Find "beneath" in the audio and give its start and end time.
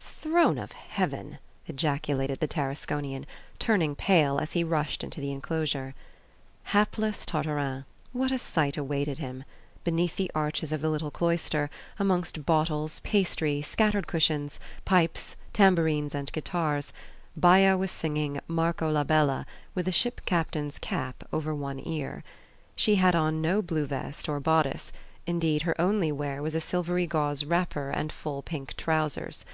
9.84-10.16